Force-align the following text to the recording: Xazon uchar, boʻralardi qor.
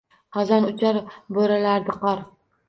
Xazon 0.37 0.65
uchar, 0.69 0.99
boʻralardi 1.37 1.97
qor. 2.07 2.25